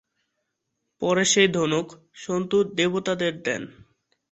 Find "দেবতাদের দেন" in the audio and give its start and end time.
2.77-3.63